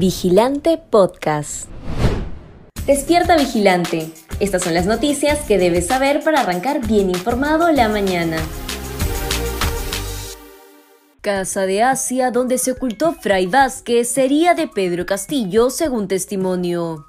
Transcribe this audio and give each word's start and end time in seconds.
Vigilante 0.00 0.78
Podcast. 0.78 1.68
Despierta 2.86 3.36
Vigilante. 3.36 4.10
Estas 4.40 4.62
son 4.62 4.72
las 4.72 4.86
noticias 4.86 5.40
que 5.40 5.58
debes 5.58 5.88
saber 5.88 6.24
para 6.24 6.40
arrancar 6.40 6.86
bien 6.86 7.10
informado 7.10 7.70
la 7.70 7.90
mañana. 7.90 8.38
Casa 11.20 11.66
de 11.66 11.82
Asia, 11.82 12.30
donde 12.30 12.56
se 12.56 12.72
ocultó 12.72 13.12
Fray 13.12 13.44
Vázquez, 13.44 14.10
sería 14.10 14.54
de 14.54 14.68
Pedro 14.68 15.04
Castillo, 15.04 15.68
según 15.68 16.08
testimonio. 16.08 17.04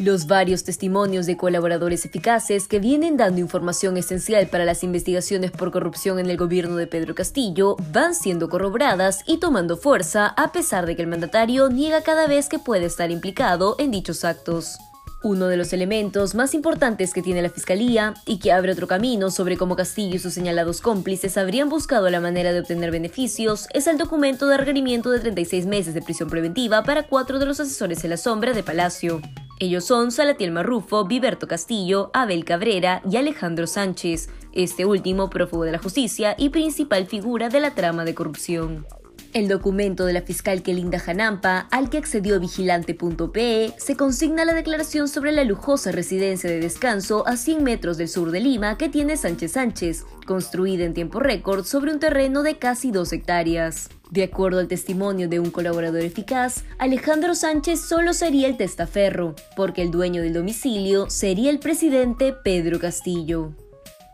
Los 0.00 0.26
varios 0.26 0.64
testimonios 0.64 1.26
de 1.26 1.36
colaboradores 1.36 2.06
eficaces 2.06 2.66
que 2.68 2.78
vienen 2.78 3.18
dando 3.18 3.38
información 3.38 3.98
esencial 3.98 4.46
para 4.46 4.64
las 4.64 4.82
investigaciones 4.82 5.50
por 5.50 5.70
corrupción 5.70 6.18
en 6.18 6.30
el 6.30 6.38
gobierno 6.38 6.76
de 6.76 6.86
Pedro 6.86 7.14
Castillo 7.14 7.76
van 7.92 8.14
siendo 8.14 8.48
corroboradas 8.48 9.22
y 9.26 9.36
tomando 9.36 9.76
fuerza 9.76 10.28
a 10.38 10.52
pesar 10.52 10.86
de 10.86 10.96
que 10.96 11.02
el 11.02 11.08
mandatario 11.08 11.68
niega 11.68 12.02
cada 12.02 12.26
vez 12.26 12.48
que 12.48 12.58
puede 12.58 12.86
estar 12.86 13.10
implicado 13.10 13.76
en 13.78 13.90
dichos 13.90 14.24
actos. 14.24 14.78
Uno 15.22 15.48
de 15.48 15.58
los 15.58 15.74
elementos 15.74 16.34
más 16.34 16.54
importantes 16.54 17.12
que 17.12 17.20
tiene 17.20 17.42
la 17.42 17.50
Fiscalía 17.50 18.14
y 18.24 18.38
que 18.38 18.52
abre 18.52 18.72
otro 18.72 18.86
camino 18.86 19.30
sobre 19.30 19.58
cómo 19.58 19.76
Castillo 19.76 20.16
y 20.16 20.18
sus 20.18 20.32
señalados 20.32 20.80
cómplices 20.80 21.36
habrían 21.36 21.68
buscado 21.68 22.08
la 22.08 22.20
manera 22.20 22.54
de 22.54 22.60
obtener 22.60 22.90
beneficios 22.90 23.66
es 23.74 23.86
el 23.86 23.98
documento 23.98 24.46
de 24.46 24.56
requerimiento 24.56 25.10
de 25.10 25.20
36 25.20 25.66
meses 25.66 25.92
de 25.92 26.00
prisión 26.00 26.30
preventiva 26.30 26.84
para 26.84 27.02
cuatro 27.02 27.38
de 27.38 27.44
los 27.44 27.60
asesores 27.60 28.02
en 28.02 28.08
la 28.08 28.16
sombra 28.16 28.54
de 28.54 28.62
Palacio. 28.62 29.20
Ellos 29.62 29.84
son 29.84 30.10
Salatiel 30.10 30.52
Marrufo, 30.52 31.04
Viberto 31.04 31.46
Castillo, 31.46 32.10
Abel 32.14 32.46
Cabrera 32.46 33.02
y 33.08 33.18
Alejandro 33.18 33.66
Sánchez, 33.66 34.30
este 34.54 34.86
último 34.86 35.28
prófugo 35.28 35.64
de 35.64 35.72
la 35.72 35.78
justicia 35.78 36.34
y 36.38 36.48
principal 36.48 37.06
figura 37.06 37.50
de 37.50 37.60
la 37.60 37.74
trama 37.74 38.06
de 38.06 38.14
corrupción. 38.14 38.86
El 39.32 39.46
documento 39.46 40.06
de 40.06 40.12
la 40.12 40.22
fiscal 40.22 40.60
Kelinda 40.60 40.98
Janampa, 40.98 41.68
al 41.70 41.88
que 41.88 41.98
accedió 41.98 42.40
vigilante.pe, 42.40 43.72
se 43.76 43.96
consigna 43.96 44.44
la 44.44 44.54
declaración 44.54 45.06
sobre 45.06 45.30
la 45.30 45.44
lujosa 45.44 45.92
residencia 45.92 46.50
de 46.50 46.58
descanso 46.58 47.24
a 47.28 47.36
100 47.36 47.62
metros 47.62 47.96
del 47.96 48.08
sur 48.08 48.32
de 48.32 48.40
Lima 48.40 48.76
que 48.76 48.88
tiene 48.88 49.16
Sánchez 49.16 49.52
Sánchez, 49.52 50.04
construida 50.26 50.84
en 50.84 50.94
tiempo 50.94 51.20
récord 51.20 51.64
sobre 51.64 51.92
un 51.92 52.00
terreno 52.00 52.42
de 52.42 52.58
casi 52.58 52.90
dos 52.90 53.12
hectáreas. 53.12 53.88
De 54.10 54.24
acuerdo 54.24 54.58
al 54.58 54.66
testimonio 54.66 55.28
de 55.28 55.38
un 55.38 55.52
colaborador 55.52 56.00
eficaz, 56.00 56.64
Alejandro 56.78 57.36
Sánchez 57.36 57.80
solo 57.80 58.14
sería 58.14 58.48
el 58.48 58.56
testaferro, 58.56 59.36
porque 59.54 59.82
el 59.82 59.92
dueño 59.92 60.22
del 60.22 60.32
domicilio 60.32 61.08
sería 61.08 61.50
el 61.50 61.60
presidente 61.60 62.32
Pedro 62.32 62.80
Castillo. 62.80 63.52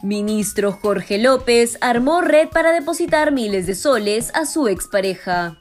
Ministro 0.06 0.70
Jorge 0.70 1.18
López 1.18 1.78
armó 1.80 2.20
red 2.20 2.48
para 2.50 2.70
depositar 2.70 3.32
miles 3.32 3.66
de 3.66 3.74
soles 3.74 4.30
a 4.34 4.46
su 4.46 4.68
expareja. 4.68 5.58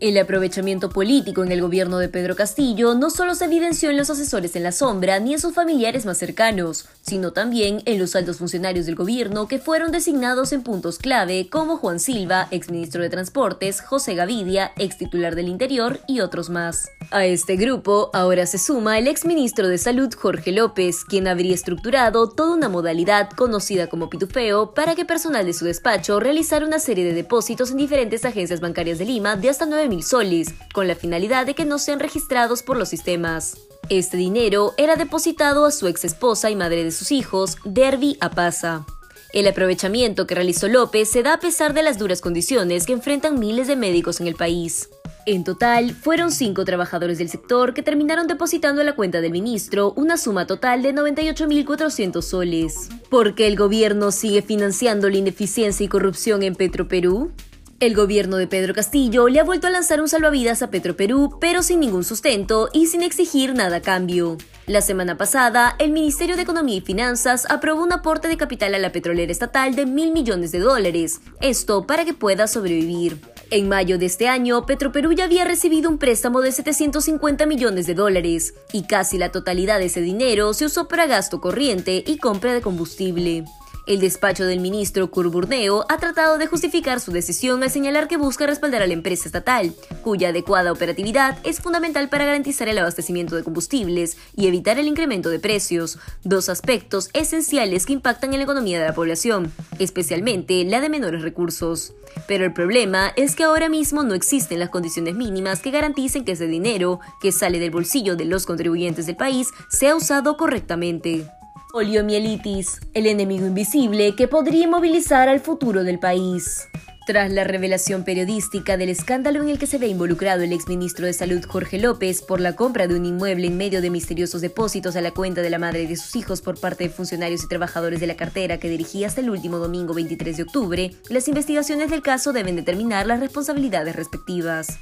El 0.00 0.18
aprovechamiento 0.18 0.90
político 0.90 1.42
en 1.42 1.50
el 1.50 1.62
gobierno 1.62 1.96
de 1.96 2.10
Pedro 2.10 2.36
Castillo 2.36 2.94
no 2.94 3.08
solo 3.08 3.34
se 3.34 3.46
evidenció 3.46 3.88
en 3.88 3.96
los 3.96 4.10
asesores 4.10 4.54
en 4.54 4.64
la 4.64 4.72
sombra 4.72 5.18
ni 5.18 5.32
en 5.32 5.40
sus 5.40 5.54
familiares 5.54 6.04
más 6.04 6.18
cercanos, 6.18 6.84
sino 7.00 7.32
también 7.32 7.80
en 7.86 7.98
los 7.98 8.14
altos 8.14 8.36
funcionarios 8.36 8.84
del 8.84 8.96
gobierno 8.96 9.48
que 9.48 9.58
fueron 9.58 9.92
designados 9.92 10.52
en 10.52 10.62
puntos 10.62 10.98
clave 10.98 11.48
como 11.48 11.78
Juan 11.78 11.98
Silva, 11.98 12.48
exministro 12.50 13.02
de 13.02 13.08
Transportes, 13.08 13.80
José 13.80 14.14
Gavidia, 14.14 14.72
ex 14.76 14.98
titular 14.98 15.34
del 15.34 15.48
Interior 15.48 16.00
y 16.06 16.20
otros 16.20 16.50
más. 16.50 16.90
A 17.10 17.24
este 17.24 17.54
grupo 17.54 18.10
ahora 18.12 18.46
se 18.46 18.58
suma 18.58 18.98
el 18.98 19.06
exministro 19.06 19.68
de 19.68 19.78
Salud 19.78 20.12
Jorge 20.12 20.50
López, 20.50 21.04
quien 21.04 21.28
habría 21.28 21.54
estructurado 21.54 22.28
toda 22.28 22.56
una 22.56 22.68
modalidad 22.68 23.30
conocida 23.30 23.88
como 23.88 24.10
pitufeo 24.10 24.74
para 24.74 24.96
que 24.96 25.04
personal 25.04 25.46
de 25.46 25.52
su 25.52 25.64
despacho 25.64 26.18
realizara 26.18 26.66
una 26.66 26.80
serie 26.80 27.04
de 27.04 27.14
depósitos 27.14 27.70
en 27.70 27.76
diferentes 27.76 28.24
agencias 28.24 28.60
bancarias 28.60 28.98
de 28.98 29.04
Lima 29.04 29.36
de 29.36 29.50
hasta 29.50 29.66
9 29.66 29.88
mil 29.88 30.02
soles, 30.02 30.54
con 30.74 30.88
la 30.88 30.96
finalidad 30.96 31.46
de 31.46 31.54
que 31.54 31.64
no 31.64 31.78
sean 31.78 32.00
registrados 32.00 32.64
por 32.64 32.76
los 32.76 32.88
sistemas. 32.88 33.56
Este 33.88 34.16
dinero 34.16 34.74
era 34.76 34.96
depositado 34.96 35.64
a 35.64 35.70
su 35.70 35.86
ex 35.86 36.04
esposa 36.04 36.50
y 36.50 36.56
madre 36.56 36.82
de 36.82 36.90
sus 36.90 37.12
hijos, 37.12 37.56
Derby 37.64 38.16
Apaza. 38.20 38.84
El 39.32 39.46
aprovechamiento 39.46 40.26
que 40.26 40.34
realizó 40.34 40.66
López 40.66 41.10
se 41.10 41.22
da 41.22 41.34
a 41.34 41.40
pesar 41.40 41.72
de 41.72 41.82
las 41.82 41.98
duras 41.98 42.20
condiciones 42.20 42.86
que 42.86 42.94
enfrentan 42.94 43.38
miles 43.38 43.68
de 43.68 43.76
médicos 43.76 44.20
en 44.20 44.26
el 44.26 44.34
país. 44.34 44.88
En 45.28 45.42
total, 45.42 45.90
fueron 45.92 46.30
cinco 46.30 46.64
trabajadores 46.64 47.18
del 47.18 47.28
sector 47.28 47.74
que 47.74 47.82
terminaron 47.82 48.28
depositando 48.28 48.80
a 48.80 48.84
la 48.84 48.94
cuenta 48.94 49.20
del 49.20 49.32
ministro 49.32 49.92
una 49.96 50.18
suma 50.18 50.46
total 50.46 50.82
de 50.82 50.94
98.400 50.94 52.22
soles. 52.22 52.88
¿Por 53.10 53.34
qué 53.34 53.48
el 53.48 53.56
gobierno 53.56 54.12
sigue 54.12 54.40
financiando 54.40 55.10
la 55.10 55.16
ineficiencia 55.16 55.82
y 55.82 55.88
corrupción 55.88 56.44
en 56.44 56.54
Petroperú? 56.54 57.32
El 57.80 57.96
gobierno 57.96 58.36
de 58.36 58.46
Pedro 58.46 58.72
Castillo 58.72 59.28
le 59.28 59.40
ha 59.40 59.44
vuelto 59.44 59.66
a 59.66 59.70
lanzar 59.70 60.00
un 60.00 60.08
salvavidas 60.08 60.62
a 60.62 60.70
Petroperú, 60.70 61.38
pero 61.40 61.64
sin 61.64 61.80
ningún 61.80 62.04
sustento 62.04 62.68
y 62.72 62.86
sin 62.86 63.02
exigir 63.02 63.52
nada 63.52 63.78
a 63.78 63.82
cambio. 63.82 64.38
La 64.68 64.80
semana 64.80 65.16
pasada, 65.16 65.74
el 65.80 65.90
Ministerio 65.90 66.36
de 66.36 66.42
Economía 66.42 66.76
y 66.76 66.82
Finanzas 66.82 67.46
aprobó 67.50 67.82
un 67.82 67.92
aporte 67.92 68.28
de 68.28 68.36
capital 68.36 68.76
a 68.76 68.78
la 68.78 68.92
petrolera 68.92 69.32
estatal 69.32 69.74
de 69.74 69.86
mil 69.86 70.12
millones 70.12 70.52
de 70.52 70.60
dólares, 70.60 71.20
esto 71.40 71.84
para 71.84 72.04
que 72.04 72.14
pueda 72.14 72.46
sobrevivir. 72.46 73.18
En 73.50 73.68
mayo 73.68 73.96
de 73.96 74.06
este 74.06 74.26
año, 74.26 74.66
Petroperú 74.66 75.12
ya 75.12 75.24
había 75.24 75.44
recibido 75.44 75.88
un 75.88 75.98
préstamo 75.98 76.40
de 76.40 76.50
750 76.50 77.46
millones 77.46 77.86
de 77.86 77.94
dólares, 77.94 78.54
y 78.72 78.88
casi 78.88 79.18
la 79.18 79.30
totalidad 79.30 79.78
de 79.78 79.86
ese 79.86 80.00
dinero 80.00 80.52
se 80.52 80.64
usó 80.64 80.88
para 80.88 81.06
gasto 81.06 81.40
corriente 81.40 82.02
y 82.04 82.18
compra 82.18 82.52
de 82.52 82.60
combustible. 82.60 83.44
El 83.86 84.00
despacho 84.00 84.44
del 84.44 84.58
ministro 84.58 85.12
Curburneo 85.12 85.86
ha 85.88 85.98
tratado 85.98 86.38
de 86.38 86.48
justificar 86.48 86.98
su 86.98 87.12
decisión 87.12 87.62
al 87.62 87.70
señalar 87.70 88.08
que 88.08 88.16
busca 88.16 88.44
respaldar 88.44 88.82
a 88.82 88.88
la 88.88 88.94
empresa 88.94 89.28
estatal, 89.28 89.72
cuya 90.02 90.30
adecuada 90.30 90.72
operatividad 90.72 91.38
es 91.44 91.60
fundamental 91.60 92.08
para 92.08 92.24
garantizar 92.24 92.68
el 92.68 92.78
abastecimiento 92.78 93.36
de 93.36 93.44
combustibles 93.44 94.16
y 94.34 94.48
evitar 94.48 94.80
el 94.80 94.88
incremento 94.88 95.30
de 95.30 95.38
precios, 95.38 96.00
dos 96.24 96.48
aspectos 96.48 97.10
esenciales 97.12 97.86
que 97.86 97.92
impactan 97.92 98.32
en 98.32 98.40
la 98.40 98.44
economía 98.44 98.80
de 98.80 98.86
la 98.86 98.94
población, 98.94 99.52
especialmente 99.78 100.64
la 100.64 100.80
de 100.80 100.88
menores 100.88 101.22
recursos. 101.22 101.92
Pero 102.26 102.44
el 102.44 102.52
problema 102.52 103.12
es 103.14 103.36
que 103.36 103.44
ahora 103.44 103.68
mismo 103.68 104.02
no 104.02 104.14
existen 104.14 104.58
las 104.58 104.70
condiciones 104.70 105.14
mínimas 105.14 105.60
que 105.60 105.70
garanticen 105.70 106.24
que 106.24 106.32
ese 106.32 106.48
dinero, 106.48 106.98
que 107.20 107.30
sale 107.30 107.60
del 107.60 107.70
bolsillo 107.70 108.16
de 108.16 108.24
los 108.24 108.46
contribuyentes 108.46 109.06
del 109.06 109.14
país, 109.14 109.46
sea 109.68 109.94
usado 109.94 110.36
correctamente. 110.36 111.30
Poliomielitis, 111.72 112.80
el 112.94 113.06
enemigo 113.06 113.46
invisible 113.46 114.14
que 114.14 114.28
podría 114.28 114.64
inmovilizar 114.64 115.28
al 115.28 115.40
futuro 115.40 115.84
del 115.84 115.98
país. 115.98 116.68
Tras 117.06 117.30
la 117.30 117.44
revelación 117.44 118.02
periodística 118.02 118.76
del 118.76 118.88
escándalo 118.88 119.42
en 119.42 119.48
el 119.48 119.58
que 119.58 119.66
se 119.66 119.78
ve 119.78 119.86
involucrado 119.86 120.42
el 120.42 120.52
exministro 120.52 121.06
de 121.06 121.12
Salud 121.12 121.44
Jorge 121.46 121.78
López 121.78 122.22
por 122.22 122.40
la 122.40 122.56
compra 122.56 122.88
de 122.88 122.96
un 122.96 123.04
inmueble 123.04 123.46
en 123.46 123.56
medio 123.56 123.80
de 123.80 123.90
misteriosos 123.90 124.40
depósitos 124.40 124.96
a 124.96 125.00
la 125.00 125.12
cuenta 125.12 125.42
de 125.42 125.50
la 125.50 125.58
madre 125.58 125.86
de 125.86 125.96
sus 125.96 126.16
hijos 126.16 126.40
por 126.40 126.58
parte 126.58 126.84
de 126.84 126.90
funcionarios 126.90 127.44
y 127.44 127.48
trabajadores 127.48 128.00
de 128.00 128.08
la 128.08 128.16
cartera 128.16 128.58
que 128.58 128.68
dirigía 128.68 129.06
hasta 129.06 129.20
el 129.20 129.30
último 129.30 129.58
domingo 129.58 129.94
23 129.94 130.36
de 130.36 130.42
octubre, 130.42 130.90
las 131.08 131.28
investigaciones 131.28 131.90
del 131.90 132.02
caso 132.02 132.32
deben 132.32 132.56
determinar 132.56 133.06
las 133.06 133.20
responsabilidades 133.20 133.94
respectivas. 133.94 134.78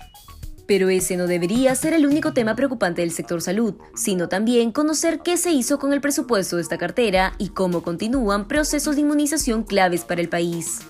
Pero 0.66 0.88
ese 0.88 1.16
no 1.16 1.26
debería 1.26 1.74
ser 1.74 1.92
el 1.92 2.06
único 2.06 2.32
tema 2.32 2.56
preocupante 2.56 3.02
del 3.02 3.10
sector 3.10 3.42
salud, 3.42 3.74
sino 3.94 4.28
también 4.28 4.72
conocer 4.72 5.20
qué 5.20 5.36
se 5.36 5.50
hizo 5.50 5.78
con 5.78 5.92
el 5.92 6.00
presupuesto 6.00 6.56
de 6.56 6.62
esta 6.62 6.78
cartera 6.78 7.34
y 7.38 7.50
cómo 7.50 7.82
continúan 7.82 8.48
procesos 8.48 8.94
de 8.94 9.02
inmunización 9.02 9.62
claves 9.62 10.04
para 10.04 10.20
el 10.20 10.28
país. 10.28 10.80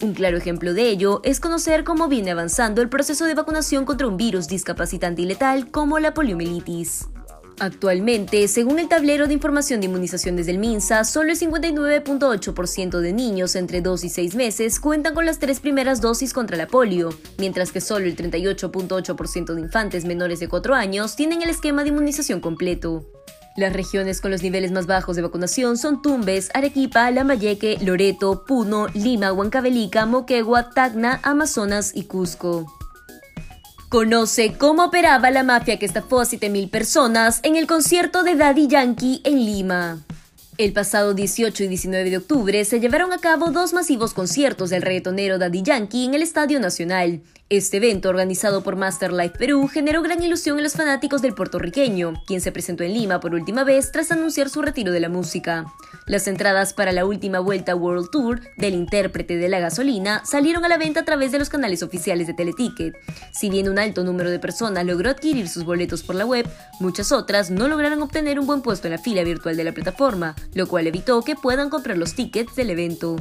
Un 0.00 0.14
claro 0.14 0.36
ejemplo 0.36 0.74
de 0.74 0.88
ello 0.88 1.20
es 1.24 1.40
conocer 1.40 1.82
cómo 1.82 2.08
viene 2.08 2.30
avanzando 2.30 2.80
el 2.80 2.88
proceso 2.88 3.24
de 3.24 3.34
vacunación 3.34 3.84
contra 3.84 4.06
un 4.06 4.16
virus 4.16 4.46
discapacitante 4.46 5.22
y 5.22 5.26
letal 5.26 5.70
como 5.70 5.98
la 5.98 6.14
poliomielitis. 6.14 7.08
Actualmente, 7.60 8.46
según 8.46 8.78
el 8.78 8.88
tablero 8.88 9.26
de 9.26 9.34
información 9.34 9.80
de 9.80 9.86
inmunizaciones 9.86 10.46
del 10.46 10.58
MINSA, 10.58 11.02
solo 11.04 11.32
el 11.32 11.38
59.8% 11.38 13.00
de 13.00 13.12
niños 13.12 13.56
entre 13.56 13.80
2 13.80 14.04
y 14.04 14.08
6 14.08 14.34
meses 14.36 14.78
cuentan 14.78 15.14
con 15.14 15.26
las 15.26 15.40
tres 15.40 15.58
primeras 15.58 16.00
dosis 16.00 16.32
contra 16.32 16.56
la 16.56 16.68
polio, 16.68 17.10
mientras 17.36 17.72
que 17.72 17.80
solo 17.80 18.06
el 18.06 18.16
38.8% 18.16 19.54
de 19.54 19.60
infantes 19.60 20.04
menores 20.04 20.38
de 20.38 20.48
4 20.48 20.74
años 20.74 21.16
tienen 21.16 21.42
el 21.42 21.50
esquema 21.50 21.82
de 21.82 21.88
inmunización 21.88 22.40
completo. 22.40 23.06
Las 23.56 23.72
regiones 23.72 24.20
con 24.20 24.30
los 24.30 24.44
niveles 24.44 24.70
más 24.70 24.86
bajos 24.86 25.16
de 25.16 25.22
vacunación 25.22 25.78
son 25.78 26.00
Tumbes, 26.00 26.50
Arequipa, 26.54 27.10
Lambayeque, 27.10 27.78
Loreto, 27.80 28.44
Puno, 28.46 28.86
Lima, 28.94 29.32
Huancavelica, 29.32 30.06
Moquegua, 30.06 30.70
Tacna, 30.70 31.18
Amazonas 31.24 31.90
y 31.92 32.04
Cusco. 32.04 32.77
Conoce 33.88 34.52
cómo 34.52 34.84
operaba 34.84 35.30
la 35.30 35.44
mafia 35.44 35.78
que 35.78 35.86
estafó 35.86 36.20
a 36.20 36.26
7.000 36.26 36.68
personas 36.68 37.40
en 37.42 37.56
el 37.56 37.66
concierto 37.66 38.22
de 38.22 38.34
Daddy 38.34 38.66
Yankee 38.66 39.22
en 39.24 39.46
Lima. 39.46 40.04
El 40.58 40.74
pasado 40.74 41.14
18 41.14 41.64
y 41.64 41.68
19 41.68 42.10
de 42.10 42.18
octubre 42.18 42.62
se 42.66 42.80
llevaron 42.80 43.14
a 43.14 43.18
cabo 43.18 43.50
dos 43.50 43.72
masivos 43.72 44.12
conciertos 44.12 44.68
del 44.68 44.82
reggaetonero 44.82 45.38
Daddy 45.38 45.62
Yankee 45.62 46.04
en 46.04 46.12
el 46.12 46.20
Estadio 46.20 46.60
Nacional. 46.60 47.22
Este 47.50 47.78
evento, 47.78 48.10
organizado 48.10 48.62
por 48.62 48.76
Master 48.76 49.10
Life 49.10 49.38
Perú, 49.38 49.68
generó 49.68 50.02
gran 50.02 50.22
ilusión 50.22 50.58
en 50.58 50.64
los 50.64 50.74
fanáticos 50.74 51.22
del 51.22 51.32
puertorriqueño, 51.32 52.22
quien 52.26 52.42
se 52.42 52.52
presentó 52.52 52.84
en 52.84 52.92
Lima 52.92 53.20
por 53.20 53.32
última 53.32 53.64
vez 53.64 53.90
tras 53.90 54.12
anunciar 54.12 54.50
su 54.50 54.60
retiro 54.60 54.92
de 54.92 55.00
la 55.00 55.08
música. 55.08 55.64
Las 56.04 56.28
entradas 56.28 56.74
para 56.74 56.92
la 56.92 57.06
última 57.06 57.40
vuelta 57.40 57.74
World 57.74 58.10
Tour 58.10 58.42
del 58.58 58.74
intérprete 58.74 59.38
de 59.38 59.48
la 59.48 59.60
gasolina 59.60 60.22
salieron 60.26 60.62
a 60.66 60.68
la 60.68 60.76
venta 60.76 61.00
a 61.00 61.04
través 61.06 61.32
de 61.32 61.38
los 61.38 61.48
canales 61.48 61.82
oficiales 61.82 62.26
de 62.26 62.34
Teleticket. 62.34 62.94
Si 63.32 63.48
bien 63.48 63.70
un 63.70 63.78
alto 63.78 64.04
número 64.04 64.30
de 64.30 64.38
personas 64.38 64.84
logró 64.84 65.08
adquirir 65.08 65.48
sus 65.48 65.64
boletos 65.64 66.02
por 66.02 66.16
la 66.16 66.26
web, 66.26 66.46
muchas 66.80 67.12
otras 67.12 67.50
no 67.50 67.66
lograron 67.66 68.02
obtener 68.02 68.38
un 68.38 68.46
buen 68.46 68.60
puesto 68.60 68.88
en 68.88 68.92
la 68.92 68.98
fila 68.98 69.24
virtual 69.24 69.56
de 69.56 69.64
la 69.64 69.72
plataforma, 69.72 70.36
lo 70.52 70.66
cual 70.68 70.86
evitó 70.86 71.22
que 71.22 71.34
puedan 71.34 71.70
comprar 71.70 71.96
los 71.96 72.12
tickets 72.12 72.54
del 72.56 72.68
evento. 72.68 73.16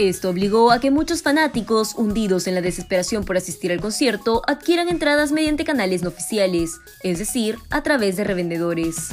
Esto 0.00 0.30
obligó 0.30 0.72
a 0.72 0.80
que 0.80 0.90
muchos 0.90 1.20
fanáticos, 1.20 1.94
hundidos 1.94 2.46
en 2.46 2.54
la 2.54 2.62
desesperación 2.62 3.22
por 3.22 3.36
asistir 3.36 3.70
al 3.70 3.82
concierto, 3.82 4.40
adquieran 4.46 4.88
entradas 4.88 5.30
mediante 5.30 5.62
canales 5.62 6.02
no 6.02 6.08
oficiales, 6.08 6.80
es 7.02 7.18
decir, 7.18 7.58
a 7.68 7.82
través 7.82 8.16
de 8.16 8.24
revendedores. 8.24 9.10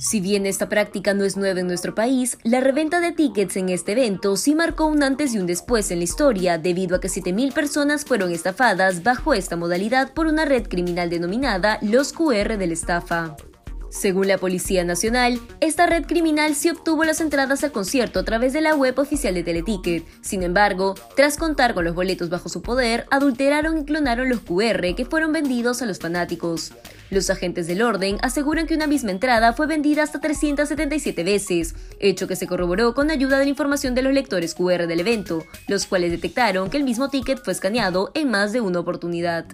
Si 0.00 0.20
bien 0.20 0.44
esta 0.44 0.68
práctica 0.68 1.14
no 1.14 1.24
es 1.24 1.36
nueva 1.36 1.60
en 1.60 1.68
nuestro 1.68 1.94
país, 1.94 2.38
la 2.42 2.58
reventa 2.58 2.98
de 2.98 3.12
tickets 3.12 3.56
en 3.56 3.68
este 3.68 3.92
evento 3.92 4.36
sí 4.36 4.56
marcó 4.56 4.86
un 4.86 5.04
antes 5.04 5.32
y 5.32 5.38
un 5.38 5.46
después 5.46 5.92
en 5.92 5.98
la 5.98 6.04
historia, 6.04 6.58
debido 6.58 6.96
a 6.96 7.00
que 7.00 7.06
7.000 7.06 7.52
personas 7.52 8.04
fueron 8.04 8.32
estafadas 8.32 9.04
bajo 9.04 9.32
esta 9.32 9.54
modalidad 9.54 10.12
por 10.12 10.26
una 10.26 10.44
red 10.44 10.66
criminal 10.66 11.08
denominada 11.08 11.78
los 11.82 12.12
QR 12.12 12.58
de 12.58 12.66
la 12.66 12.72
estafa. 12.72 13.36
Según 13.88 14.28
la 14.28 14.38
Policía 14.38 14.84
Nacional, 14.84 15.40
esta 15.60 15.86
red 15.86 16.04
criminal 16.06 16.54
sí 16.54 16.68
obtuvo 16.70 17.04
las 17.04 17.20
entradas 17.20 17.62
al 17.64 17.72
concierto 17.72 18.20
a 18.20 18.24
través 18.24 18.52
de 18.52 18.60
la 18.60 18.74
web 18.74 18.98
oficial 18.98 19.34
de 19.34 19.44
Teleticket. 19.44 20.04
Sin 20.22 20.42
embargo, 20.42 20.94
tras 21.14 21.36
contar 21.36 21.72
con 21.72 21.84
los 21.84 21.94
boletos 21.94 22.28
bajo 22.28 22.48
su 22.48 22.62
poder, 22.62 23.06
adulteraron 23.10 23.78
y 23.78 23.84
clonaron 23.84 24.28
los 24.28 24.40
QR 24.40 24.94
que 24.94 25.06
fueron 25.08 25.32
vendidos 25.32 25.82
a 25.82 25.86
los 25.86 25.98
fanáticos. 25.98 26.72
Los 27.10 27.30
agentes 27.30 27.68
del 27.68 27.82
orden 27.82 28.18
aseguran 28.22 28.66
que 28.66 28.74
una 28.74 28.88
misma 28.88 29.12
entrada 29.12 29.52
fue 29.52 29.66
vendida 29.66 30.02
hasta 30.02 30.20
377 30.20 31.22
veces, 31.22 31.76
hecho 32.00 32.26
que 32.26 32.36
se 32.36 32.48
corroboró 32.48 32.94
con 32.94 33.10
ayuda 33.10 33.38
de 33.38 33.44
la 33.44 33.50
información 33.50 33.94
de 33.94 34.02
los 34.02 34.12
lectores 34.12 34.54
QR 34.54 34.88
del 34.88 35.00
evento, 35.00 35.44
los 35.68 35.86
cuales 35.86 36.10
detectaron 36.10 36.68
que 36.68 36.76
el 36.76 36.84
mismo 36.84 37.08
ticket 37.08 37.42
fue 37.44 37.52
escaneado 37.52 38.10
en 38.14 38.30
más 38.30 38.52
de 38.52 38.60
una 38.60 38.80
oportunidad. 38.80 39.46